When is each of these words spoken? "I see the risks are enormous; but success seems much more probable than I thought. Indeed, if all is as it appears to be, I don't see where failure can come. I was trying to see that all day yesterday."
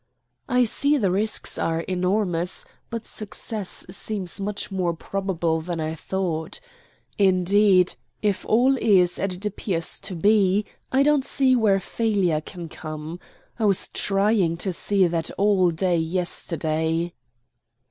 "I 0.49 0.63
see 0.63 0.97
the 0.97 1.11
risks 1.11 1.59
are 1.59 1.81
enormous; 1.81 2.65
but 2.89 3.05
success 3.05 3.85
seems 3.91 4.41
much 4.41 4.71
more 4.71 4.95
probable 4.95 5.61
than 5.61 5.79
I 5.79 5.93
thought. 5.93 6.59
Indeed, 7.19 7.93
if 8.19 8.43
all 8.47 8.77
is 8.79 9.19
as 9.19 9.35
it 9.35 9.45
appears 9.45 9.99
to 9.99 10.15
be, 10.15 10.65
I 10.91 11.03
don't 11.03 11.23
see 11.23 11.55
where 11.55 11.79
failure 11.79 12.41
can 12.41 12.67
come. 12.67 13.19
I 13.59 13.65
was 13.65 13.89
trying 13.89 14.57
to 14.65 14.73
see 14.73 15.05
that 15.05 15.29
all 15.37 15.69
day 15.69 15.97
yesterday." 15.97 17.13